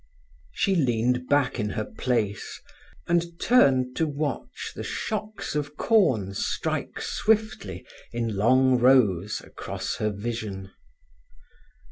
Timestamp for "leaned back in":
0.75-1.69